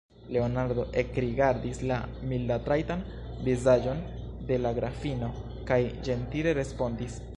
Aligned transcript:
Leonardo 0.35 0.83
ekrigardis 1.01 1.81
la 1.91 1.97
mildatrajtan 2.31 3.03
vizaĝon 3.49 4.01
de 4.53 4.59
la 4.65 4.73
grafino 4.79 5.31
kaj 5.71 5.79
ĝentile 6.09 6.57
respondis: 6.61 7.21